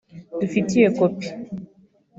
dufitiye 0.39 0.87
kopi 0.97 1.27